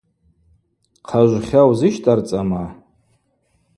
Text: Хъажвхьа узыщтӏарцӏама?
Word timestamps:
Хъажвхьа 1.09 1.61
узыщтӏарцӏама? 1.69 2.63